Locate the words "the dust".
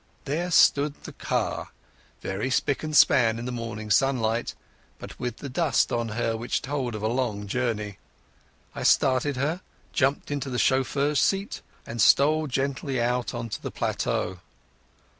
5.37-5.91